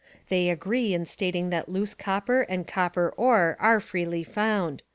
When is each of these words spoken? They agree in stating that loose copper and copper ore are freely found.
They 0.29 0.49
agree 0.49 0.95
in 0.95 1.05
stating 1.05 1.51
that 1.51 1.69
loose 1.69 1.93
copper 1.93 2.41
and 2.41 2.65
copper 2.67 3.09
ore 3.17 3.55
are 3.59 3.79
freely 3.79 4.23
found. 4.23 4.81